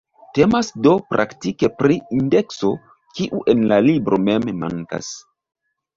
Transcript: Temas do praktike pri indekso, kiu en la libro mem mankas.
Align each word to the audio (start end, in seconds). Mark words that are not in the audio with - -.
Temas 0.35 0.69
do 0.85 0.93
praktike 1.13 1.69
pri 1.81 1.99
indekso, 2.21 2.73
kiu 3.19 3.45
en 3.55 3.63
la 3.73 3.81
libro 3.89 4.21
mem 4.31 4.53
mankas. 4.63 5.13